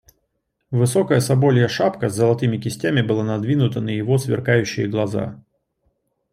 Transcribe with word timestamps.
Высокая 0.71 1.19
соболья 1.19 1.67
шапка 1.67 2.09
с 2.09 2.15
золотыми 2.15 2.57
кистями 2.57 3.03
была 3.03 3.23
надвинута 3.23 3.81
на 3.81 3.89
его 3.89 4.17
сверкающие 4.17 4.87
глаза. 4.87 5.39